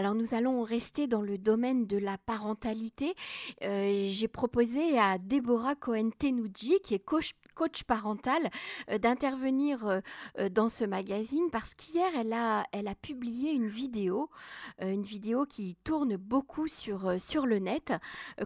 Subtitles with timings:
[0.00, 3.14] Alors nous allons rester dans le domaine de la parentalité.
[3.62, 8.48] Euh, j'ai proposé à Déborah Cohen-Tenouji, qui est coach, coach parental,
[8.88, 14.30] euh, d'intervenir euh, dans ce magazine parce qu'hier, elle a, elle a publié une vidéo,
[14.80, 17.92] une vidéo qui tourne beaucoup sur, sur le net,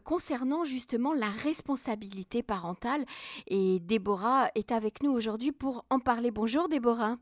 [0.03, 3.05] concernant justement la responsabilité parentale.
[3.47, 6.33] Et Déborah est avec nous aujourd'hui pour en parler.
[6.33, 7.17] Bonjour Déborah.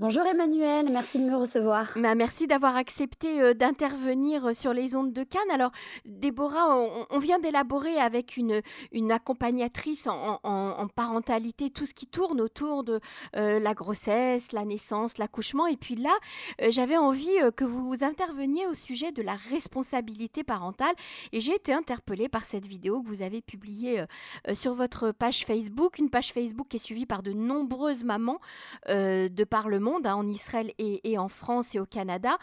[0.00, 1.90] Bonjour Emmanuel, merci de me recevoir.
[1.96, 5.50] Bah, merci d'avoir accepté euh, d'intervenir euh, sur les ondes de Cannes.
[5.52, 5.72] Alors,
[6.04, 6.78] Déborah,
[7.10, 8.62] on, vient d'élaborer avec une,
[9.10, 13.00] accompagnatrice en, parentalité tout ce qui tourne autour de
[13.34, 15.66] euh, la grossesse, la naissance, l'accouchement.
[15.66, 16.16] Et puis là,
[16.68, 20.94] j'avais envie que vous interveniez au sujet de la responsabilité parentale.
[21.32, 24.04] Et j'ai été interpellée par cette vidéo que vous avez publiée
[24.54, 28.38] sur votre page Facebook, une page Facebook qui est suivie par de nombreuses mamans
[28.86, 32.38] de par le monde Hein, en Israël et, en France et au Canada.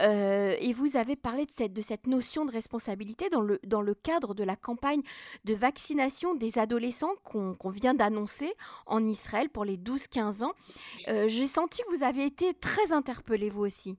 [0.00, 3.82] Euh, et vous avez parlé de cette, de cette notion de responsabilité dans le, dans
[3.82, 5.02] le cadre de la campagne
[5.44, 8.52] de vaccination des adolescents qu'on vient d'annoncer
[8.86, 10.52] en Israël pour les 12-15 ans.
[11.08, 13.96] Euh, j'ai senti que vous avez été très interpellé, vous aussi.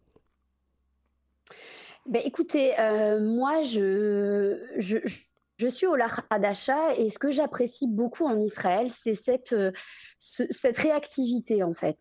[2.05, 5.19] Ben, écoutez, euh, moi, je, je, je
[5.67, 5.95] suis au
[6.29, 9.71] Hadasha et ce que j'apprécie beaucoup en Israël, c'est cette, euh,
[10.63, 11.97] réactivité en fait.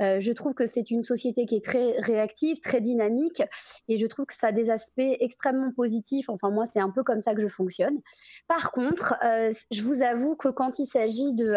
[0.00, 3.42] Euh, je trouve que c'est une société qui est très réactive, très dynamique
[3.88, 6.28] et je trouve que ça a des aspects extrêmement positifs.
[6.28, 7.98] Enfin moi, c'est un peu comme ça que je fonctionne.
[8.46, 11.56] Par contre, euh, je vous avoue que quand il s'agit de,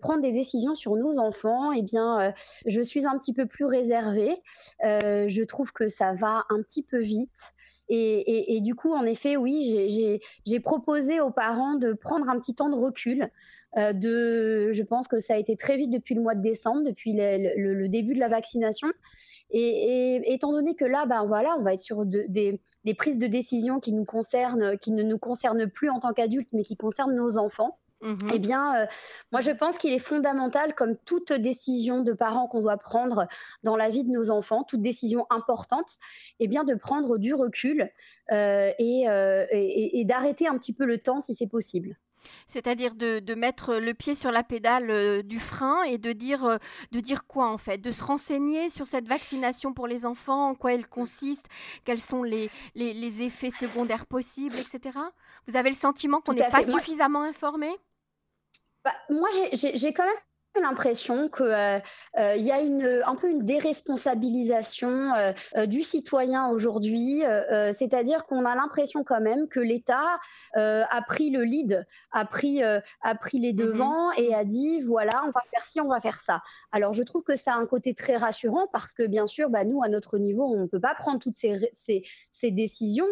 [0.00, 2.32] prendre des décisions sur nos enfants, eh bien,
[2.66, 4.36] je suis un petit peu plus réservée.
[4.82, 7.54] je trouve que ça va un petit peu vite.
[7.88, 12.70] Et, du coup, en effet, oui, j'ai proposé aux parents de prendre un petit temps
[12.70, 13.30] de recul.
[13.76, 16.82] Euh, de, je pense que ça a été très vite depuis le mois de décembre,
[16.84, 18.88] depuis le, début de la vaccination.
[19.50, 23.26] Et, étant donné que là, ben voilà, on va être sur des, des, prises de
[23.26, 27.14] décision qui nous concernent, qui ne nous concernent plus en tant qu'adultes, mais qui concernent
[27.14, 27.78] nos enfants.
[28.00, 28.86] Mmh eh bien, euh,
[29.32, 33.26] moi, je pense qu'il est fondamental, comme toute décision de parents qu'on doit prendre
[33.64, 35.98] dans la vie de nos enfants, toute décision importante,
[36.38, 37.90] eh bien, de prendre du recul
[38.30, 41.96] euh, euh, et, d'arrêter un petit peu le temps si c'est possible.
[42.46, 46.58] C'est-à-dire de, mettre le pied sur la pédale du frein et de dire,
[46.92, 47.78] de dire quoi en fait?
[47.78, 51.46] De se renseigner sur cette vaccination pour les enfants, en quoi elle consiste,
[51.84, 54.98] quels sont les, les, effets secondaires possibles, etc.
[55.46, 57.70] Vous avez le sentiment qu'on n'est pas suffisamment informé?
[58.88, 60.14] Bah, moi, j'ai quand même
[60.60, 61.78] l'impression qu'il euh,
[62.18, 67.22] euh, y a une, un peu une déresponsabilisation euh, du citoyen aujourd'hui,
[67.76, 70.18] c'est-à-dire qu'on a l'impression quand même que l'État
[70.54, 73.56] a pris le lead, a pris, a pris les mm-hmm.
[73.56, 76.42] devants et a dit voilà, on va faire ci, on va faire ça.
[76.72, 79.64] Alors je trouve que ça a un côté très rassurant parce que bien sûr, bah,
[79.64, 83.08] nous, à notre niveau, on ne peut pas prendre toutes ces, ces, ces décisions,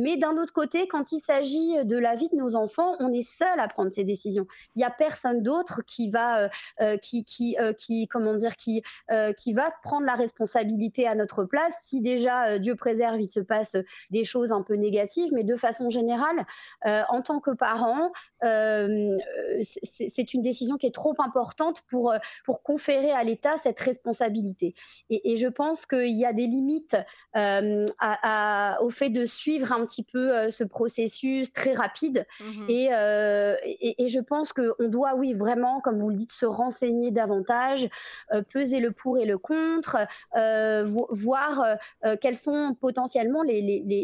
[0.00, 3.28] mais d'un autre côté, quand il s'agit de la vie de nos enfants, on est
[3.28, 4.46] seul à prendre ces décisions.
[4.74, 6.50] Il n'y a personne d'autre qui va
[6.96, 11.44] qui, qui, euh, qui, comment dire, qui, euh, qui va prendre la responsabilité à notre
[11.44, 11.74] place.
[11.82, 13.76] Si déjà Dieu préserve, il se passe
[14.10, 16.44] des choses un peu négatives, mais de façon générale,
[16.84, 18.12] en tant que parent,
[19.62, 24.74] c'est une décision qui est trop importante pour pour conférer à l'État cette responsabilité.
[25.10, 26.96] Et, je pense qu'il y a des limites
[27.34, 32.26] à, au fait de suivre un petit peu ce processus très rapide.
[32.40, 32.90] Mmh et,
[33.64, 37.10] et, et, je pense qu'on doit, oui, vraiment, comme vous le dites, se renseigner renseigner
[37.10, 37.88] davantage,
[38.32, 39.96] euh, peser le pour et le contre,
[40.36, 41.64] euh, voir
[42.04, 43.62] euh, quelles sont potentiellement les,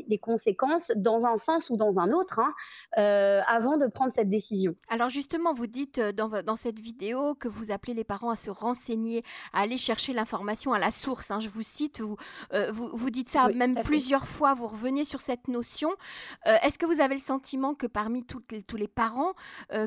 [0.09, 2.55] les, conséquences dans un sens ou dans un autre hein,
[3.47, 4.75] avant de prendre cette décision.
[4.89, 8.49] Alors justement, vous dites dans, dans, cette vidéo que vous appelez les parents à se
[8.49, 11.31] renseigner, à aller chercher l'information à la source.
[11.31, 12.17] Hein, je vous cite, vous,
[12.73, 15.91] vous, dites ça même plusieurs fois, vous revenez sur cette notion.
[16.47, 19.33] Est-ce que vous avez le sentiment que parmi tous les, tous les parents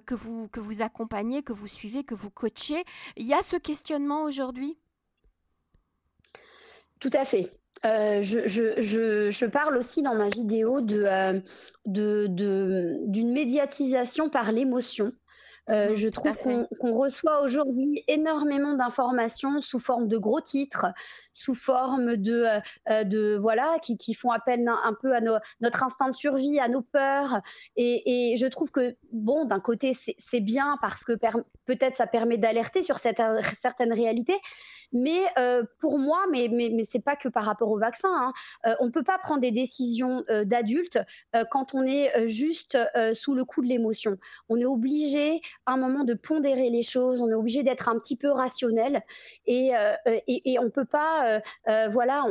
[0.05, 2.66] que, vous, que vous accompagnez, que vous suivez, que vous coachez,
[3.15, 4.77] il y a ce questionnement aujourd'hui?
[6.99, 7.51] Tout à fait.
[7.85, 11.39] Euh, je, parle aussi dans ma vidéo euh,
[11.85, 15.13] d'une médiatisation par l'émotion.
[15.69, 20.87] Euh, je trouve qu'on reçoit aujourd'hui énormément d'informations sous forme de gros titres,
[21.33, 22.45] sous forme de,
[23.03, 27.41] de voilà, qui, font appel un, peu à notre instinct de survie, à nos peurs.
[27.75, 31.13] Et, et je trouve que, bon, d'un côté, c'est bien parce que
[31.65, 33.21] peut-être ça permet d'alerter sur cette,
[33.59, 34.37] certaines réalités,
[34.93, 35.25] Mais
[35.79, 38.09] pour moi, mais, mais, mais c'est pas que par rapport au vaccin,
[38.63, 40.99] hein, on ne peut pas prendre des décisions d'adultes
[41.51, 42.77] quand on est juste
[43.13, 44.17] sous le coup de l'émotion.
[44.49, 47.99] On est obligé à un moment de pondérer les choses, on est obligé d'être un
[47.99, 49.01] petit peu rationnel
[49.45, 49.71] et,
[50.27, 51.41] et, on peut pas,
[51.89, 52.25] voilà,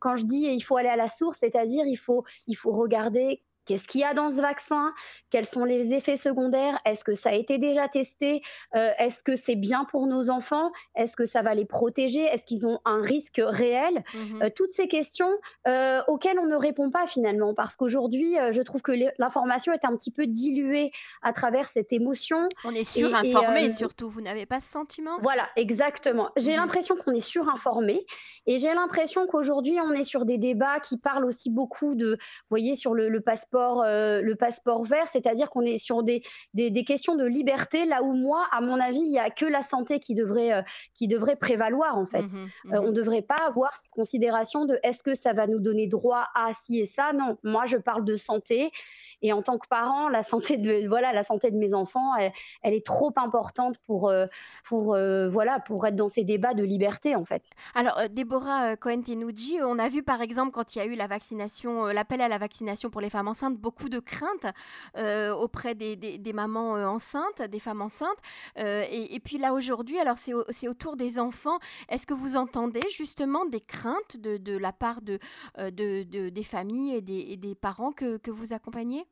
[0.00, 3.42] quand je dis il faut aller à la source, c'est-à-dire il faut, il faut regarder
[3.66, 4.92] Qu'est-ce qu'il y a dans ce vaccin?
[5.30, 6.78] Quels sont les effets secondaires?
[6.84, 8.42] Est-ce que ça a été déjà testé?
[8.74, 10.72] Euh, Est-ce que c'est bien pour nos enfants?
[10.96, 12.20] Est-ce que ça va les protéger?
[12.20, 14.02] Est-ce qu'ils ont un risque réel?
[14.14, 14.42] Mhm.
[14.42, 15.30] euh, Toutes ces questions
[15.68, 19.94] euh, auxquelles on ne répond pas finalement, parce qu'aujourd'hui, je trouve que l'information est un
[19.96, 20.90] petit peu diluée
[21.22, 22.48] à travers cette émotion.
[22.64, 25.18] On est surinformé surtout, vous n'avez pas ce sentiment?
[25.20, 26.30] Voilà, exactement.
[26.36, 26.58] J'ai mhm.
[26.58, 28.04] l'impression qu'on est surinformé
[28.46, 32.48] et j'ai l'impression qu'aujourd'hui, on est sur des débats qui parlent aussi beaucoup de, vous
[32.48, 33.20] voyez, sur le
[33.50, 36.22] passeport euh, le passeport vert, c'est-à-dire qu'on est sur des,
[36.54, 39.62] des, questions de liberté, là où moi, à mon avis, il n'y a que la
[39.62, 40.62] santé qui devrait, euh,
[40.94, 42.22] qui devrait prévaloir en fait.
[42.22, 45.46] Mmh euh, mmh on ne devrait pas avoir cette considération de est-ce que ça va
[45.46, 47.12] nous donner droit à ci et ça?
[47.12, 48.70] Non, moi je parle de santé
[49.22, 52.74] et en tant que parent, la santé de voilà la santé de mes enfants, elle,
[52.74, 54.12] est trop importante pour
[54.64, 54.96] pour
[55.28, 57.50] voilà pour être dans ces débats de liberté en fait.
[57.74, 61.84] Alors Déborah Cohen-Tenuji, on a vu par exemple quand il y a eu la vaccination,
[61.86, 64.46] l'appel à la vaccination pour les femmes enceintes beaucoup de craintes
[64.96, 68.18] euh, auprès des, mamans euh, enceintes, des femmes enceintes.
[68.58, 71.58] Euh, et, puis là aujourd'hui, alors c'est autour des enfants.
[71.88, 75.18] Est-ce que vous entendez justement des craintes de, la part de,
[75.68, 79.06] des familles et des, parents que vous accompagnez?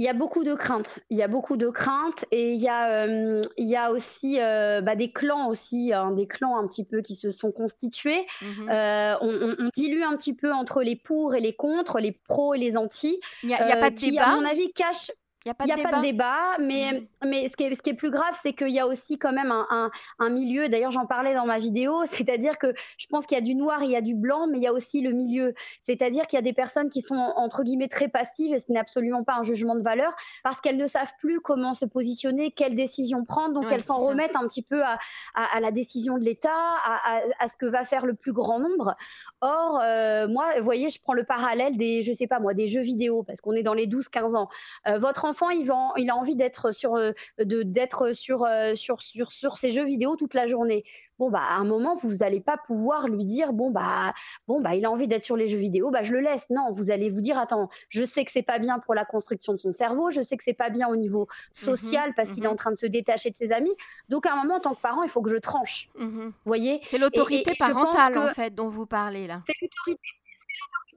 [0.00, 1.00] Il y a beaucoup de craintes.
[1.10, 4.40] Il y a beaucoup de craintes et il y a, euh, il y a aussi
[4.40, 8.26] euh, bah, des clans aussi, hein, des clans un petit peu qui se sont constitués.
[8.40, 8.70] Mhm.
[8.70, 12.54] Euh, on, on, dilue un petit peu entre les pour et les contre, les pros
[12.54, 13.20] et les anti.
[13.42, 14.28] Il n'y a, a, pas de qui, débat.
[14.28, 15.10] À mon avis, cache
[15.46, 16.02] il n'y a pas de, débat.
[16.02, 17.28] débat, mais, mm.
[17.28, 19.32] mais ce, qui est, ce qui est plus grave, c'est qu'il y a aussi quand
[19.32, 23.38] même un, un, milieu, d'ailleurs j'en parlais dans ma vidéo, c'est-à-dire que je pense qu'il
[23.38, 25.12] y a du noir, il y a du blanc, mais il y a aussi le
[25.12, 25.54] milieu.
[25.82, 28.78] C'est-à-dire qu'il y a des personnes qui sont entre guillemets très passives, et ce n'est
[28.78, 30.14] absolument pas un jugement de valeur,
[30.44, 34.36] parce qu'elles ne savent plus comment se positionner, quelles décisions prendre, donc elles s'en remettent
[34.36, 34.98] un petit peu à,
[35.34, 38.58] à, à la décision de l'État, à, à, ce que va faire le plus grand
[38.58, 38.94] nombre.
[39.40, 42.68] Or, euh, moi, vous voyez, je prends le parallèle des, je sais pas moi, des
[42.68, 44.48] jeux vidéo, parce qu'on est dans les 12-15 ans.
[44.86, 49.32] Euh, votre enfant, il, il a envie d'être sur, euh, d'être sur, euh, sur, sur,
[49.32, 50.84] sur ses jeux vidéo toute la journée.
[51.18, 54.12] Bon, bah, à un moment, vous n'allez pas pouvoir lui dire, bon, bah,
[54.48, 56.46] bon, bah, il a envie d'être sur les jeux vidéo, bah, je le laisse.
[56.50, 59.52] Non, vous allez vous dire, attends, je sais que c'est pas bien pour la construction
[59.52, 62.44] de son cerveau, je sais que c'est pas bien au niveau social mhm, parce qu'il
[62.44, 62.52] est mhm.
[62.52, 63.74] en train de se détacher de ses amis.
[64.08, 65.88] Donc, à un moment, en tant que parent, il faut que je tranche.
[65.98, 66.32] Mhm.
[66.44, 66.80] voyez?
[66.84, 69.42] C'est l'autorité parentale, en fait, dont vous parlez là.
[69.46, 70.00] C'est l'autorité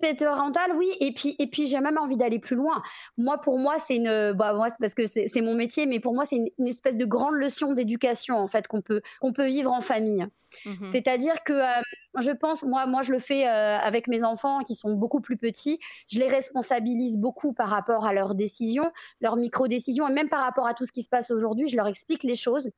[0.04, 0.90] parental, oui.
[1.00, 2.82] Et puis, et puis j'ai même envie d'aller plus loin.
[3.18, 6.14] Moi, pour moi, c'est une, bah, moi, c'est parce que c'est mon métier, mais pour
[6.14, 9.72] moi, c'est une, espèce de grande leçon d'éducation, en fait, qu'on peut, qu'on peut vivre
[9.72, 10.26] en famille.
[10.66, 10.90] Mhm.
[10.92, 11.82] C'est-à-dire que euh,
[12.20, 15.38] je pense, moi, moi, je le fais euh, avec mes enfants qui sont beaucoup plus
[15.38, 15.80] petits.
[16.08, 18.92] Je les responsabilise beaucoup par rapport à leurs décisions,
[19.22, 21.68] leurs micro-décisions, et même par rapport à tout ce qui se passe aujourd'hui.
[21.68, 22.70] Je leur explique les choses.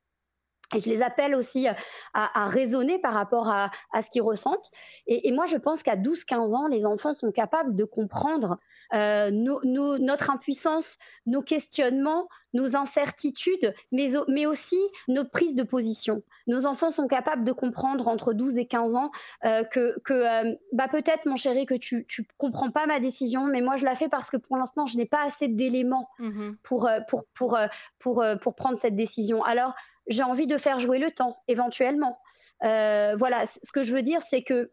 [0.74, 1.72] Et je les appelle aussi euh,
[2.12, 3.70] à, raisonner par rapport à,
[4.02, 4.70] ce qu'ils ressentent.
[5.06, 8.58] Et, moi, je pense qu'à 12-15 ans, les enfants sont capables de comprendre
[8.94, 10.96] euh, notre impuissance,
[11.26, 14.78] nos questionnements, nos incertitudes, mais, mais aussi
[15.08, 16.22] nos prises de position.
[16.46, 19.10] Nos enfants sont capables de comprendre entre 12 et 15 ans
[19.44, 23.60] euh, que, que bah peut-être, mon chéri, que tu ne comprends pas ma décision, mais
[23.60, 26.88] moi, je la fais parce que pour l'instant, je n'ai pas assez d'éléments mmh pour,
[27.08, 27.58] pour, pour,
[27.98, 29.44] pour, pour prendre cette décision.
[29.44, 29.74] Alors,
[30.08, 32.18] j'ai envie de faire jouer le temps, éventuellement.
[32.64, 34.70] Euh, voilà, ce que je veux dire, c'est que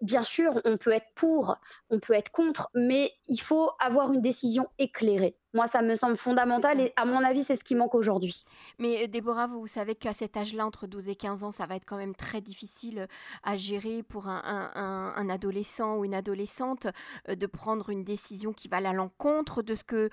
[0.00, 1.56] bien sûr, on peut être pour,
[1.90, 5.36] on peut être contre, mais il faut avoir une décision éclairée.
[5.54, 8.44] Moi, ça me semble fondamental et à mon avis, c'est ce qui manque aujourd'hui.
[8.78, 11.76] Mais euh, Déborah, vous savez qu'à cet âge-là, entre 12 et 15 ans, ça va
[11.76, 13.06] être quand même très difficile euh,
[13.42, 16.88] à gérer pour un, adolescent ou une adolescente
[17.28, 20.10] euh, de prendre une décision qui va à l'encontre de ce que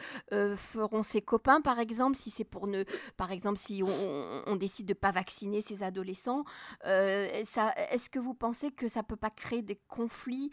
[0.56, 2.86] feront ses copains, par exemple, si c'est pour ne,
[3.18, 6.46] par exemple, si on, décide de pas vacciner ses adolescents.
[6.86, 10.50] Est-ce que vous pensez que ça peut pas créer des conflits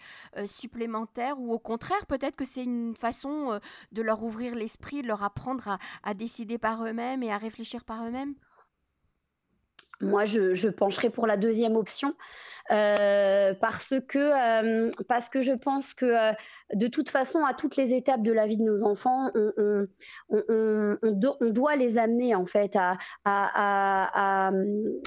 [0.46, 3.60] supplémentaires ou au contraire, peut-être que c'est une façon
[3.92, 8.06] de leur ouvrir l'esprit de leur apprendre à, décider par eux-mêmes et à réfléchir par
[8.06, 8.34] eux-mêmes?
[10.02, 12.14] Moi, je, pencherai pour la deuxième option
[12.70, 16.32] euh, parce que euh, parce que je pense que euh,
[16.72, 19.86] de toute façon, à toutes les étapes de la vie de nos enfants, on,
[20.30, 22.96] on, doit les amener en fait à,
[23.26, 24.50] à,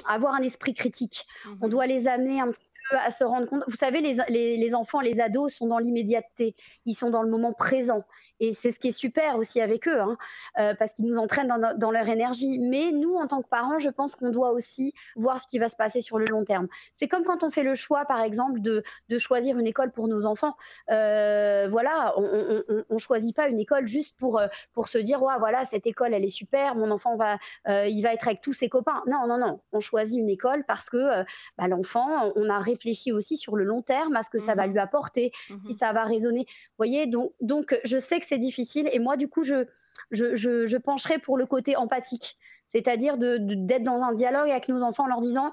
[0.06, 1.26] avoir un esprit critique.
[1.60, 3.64] On mmh doit les amener un petit à se rendre compte.
[3.66, 7.52] Vous savez, les, les, enfants, les ados sont dans l'immédiateté, ils sont dans le moment
[7.52, 8.04] présent.
[8.40, 10.16] Et c'est ce qui est super aussi avec eux, hein,
[10.58, 12.58] euh, parce qu'ils nous entraînent dans, leur énergie.
[12.58, 15.68] Mais nous, en tant que parents, je pense qu'on doit aussi voir ce qui va
[15.68, 16.66] se passer sur le long terme.
[16.92, 20.08] C'est comme quand on fait le choix, par exemple, de, de choisir une école pour
[20.08, 20.56] nos enfants.
[20.90, 25.34] Euh, voilà, on ne choisit pas une école juste pour, euh, pour se dire, ouais,
[25.38, 27.38] voilà, cette école, elle est super, mon enfant va,
[27.86, 29.02] il va être avec tous ses copains.
[29.06, 29.60] Non, non, non.
[29.72, 31.24] On choisit une école parce que
[31.56, 34.66] bah, l'enfant, on a réfléchi aussi sur le long terme à ce que ça va
[34.66, 36.46] mmh lui apporter, si mmh ça va résonner.
[36.48, 39.66] Vous voyez, donc, donc je sais que c'est difficile et moi, du coup, je,
[40.10, 42.36] je, je, pencherai pour le côté empathique,
[42.68, 45.52] c'est-à-dire d'être dans un dialogue avec nos enfants en leur disant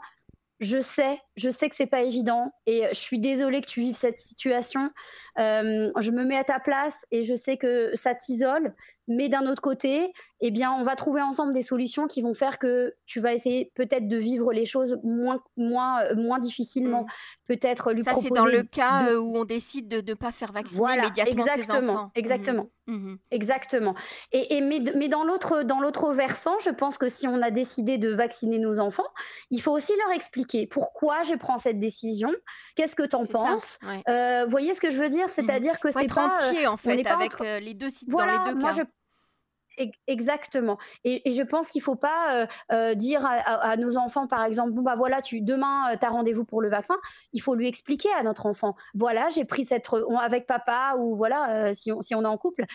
[0.61, 3.95] je sais, je sais que c'est pas évident et je suis désolée que tu vives
[3.95, 4.91] cette situation.
[5.39, 8.75] Euh, je me mets à ta place et je sais que ça t'isole,
[9.07, 12.57] mais d'un autre côté, eh bien, on va trouver ensemble des solutions qui vont faire
[12.57, 17.03] que tu vas essayer peut-être de vivre les choses moins, moins, euh, moins difficilement.
[17.03, 17.07] Mm.
[17.47, 20.51] Peut-être lui Ça, c'est dans le cas euh, où on décide de ne pas faire
[20.51, 22.11] vacciner immédiatement exactement, ses enfants.
[22.15, 22.63] Exactement.
[22.63, 22.91] Mm.
[22.91, 23.17] Mm-hmm.
[23.29, 23.95] Exactement.
[24.31, 27.51] Et, et mais, mais dans l'autre dans l'autre versant, je pense que si on a
[27.51, 29.07] décidé de vacciner nos enfants,
[29.51, 32.31] il faut aussi leur expliquer pourquoi je prends cette décision.
[32.75, 33.77] Qu'est-ce que tu en penses
[34.09, 35.29] euh, Vous voyez ce que je veux dire?
[35.29, 38.71] C'est-à-dire que c'est pas entier en fait avec les deux sites dans les deux moi
[38.71, 38.77] cas.
[38.77, 38.83] Je
[40.07, 40.77] Exactement.
[41.03, 44.71] Et, je pense qu'il ne faut pas euh, euh, dire à, nos enfants, par exemple,
[44.71, 46.97] bon bah voilà, tu demain euh, tu as rendez-vous pour le vaccin.
[47.33, 49.87] Il faut lui expliquer à notre enfant, voilà, j'ai pris cette
[50.19, 52.65] avec papa ou voilà, si, on, si on est en couple,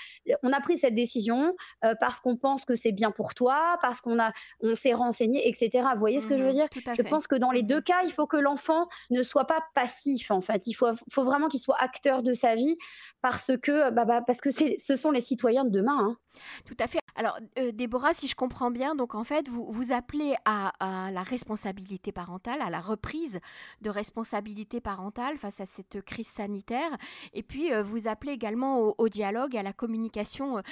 [0.42, 1.54] on a pris cette décision
[2.00, 5.86] parce qu'on pense que c'est bien pour toi, parce qu'on a on s'est renseigné, etc.
[5.94, 6.68] Vous voyez ce que je veux mmh dire?
[6.96, 9.60] Je pense que dans les deux mmh cas, il faut que l'enfant ne soit pas
[9.74, 10.66] passif en fait.
[10.66, 12.76] Il faut, faut vraiment qu'il soit acteur de sa vie
[13.22, 15.98] parce que bah, bah parce que ce sont les citoyens de demain.
[15.98, 16.16] Hein.
[16.64, 17.05] Tout à fait.
[17.18, 20.72] Alors, euh, Déborah, si je comprends bien, donc en fait, vous appelez à,
[21.10, 23.40] la responsabilité parentale, à la reprise
[23.80, 26.90] de responsabilité parentale face à cette crise sanitaire,
[27.32, 30.62] et puis euh, vous appelez également au, dialogue, à la communication euh,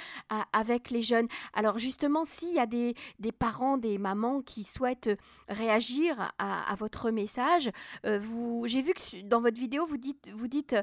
[0.53, 1.27] avec les jeunes.
[1.53, 2.93] Alors justement, s'il y a des,
[3.39, 5.09] parents, des mamans qui souhaitent
[5.49, 7.71] réagir à, votre message,
[8.03, 10.75] vous, j'ai vu que dans votre vidéo, vous dites, vous dites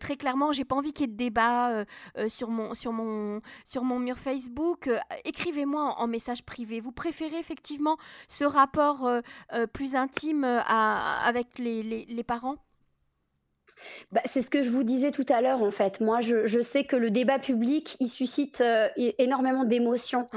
[0.00, 1.84] très clairement, j'ai pas envie qu'il y ait de débat
[2.28, 4.90] sur mon sur mon sur mon mur Facebook
[5.24, 6.80] écrivez-moi en, message privé.
[6.80, 7.96] Vous préférez effectivement
[8.28, 9.20] ce rapport euh,
[9.52, 12.65] euh, plus intime euh, avec les parents?
[14.12, 16.00] Bah, c'est ce que je vous disais tout à l'heure, en fait.
[16.00, 18.88] Moi, je, sais que le débat public, il suscite euh,
[19.18, 20.28] énormément d'émotions.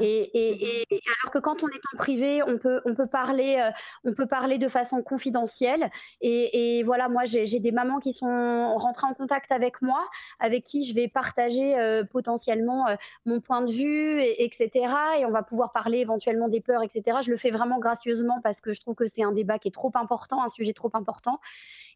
[0.00, 3.70] et, alors que quand on est en privé, on peut, on peut, parler, euh,
[4.04, 5.90] on peut parler de façon confidentielle.
[6.20, 10.08] Et, voilà, moi, j'ai des mamans qui sont rentrées en contact avec moi,
[10.40, 12.86] avec qui je vais partager euh, potentiellement
[13.26, 14.70] mon point de vue, etc.
[15.18, 17.18] Et on va pouvoir parler éventuellement des peurs, etc.
[17.22, 19.72] Je le fais vraiment gracieusement parce que je trouve que c'est un débat qui est
[19.72, 21.40] trop important, un sujet trop important.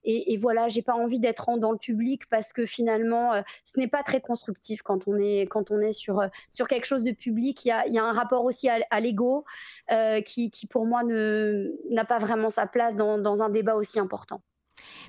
[0.05, 3.79] Et, et voilà, j'ai pas envie d'être dans le public parce que finalement, euh, ce
[3.79, 7.03] n'est pas très constructif quand on est, quand on est sur, euh, sur quelque chose
[7.03, 7.65] de public.
[7.65, 9.45] Il y a, y a un rapport aussi à, l'ego
[9.91, 13.99] euh, qui, qui, pour moi, n'a pas vraiment sa place dans, dans un débat aussi
[13.99, 14.43] important.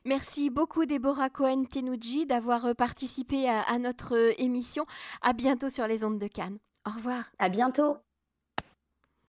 [0.06, 4.86] Merci beaucoup Déborah Cohen-Tenouji d'avoir participé à, à, notre émission.
[5.22, 6.60] À bientôt sur les ondes de Cannes.
[6.86, 7.26] Au revoir.
[7.40, 7.98] À bientôt.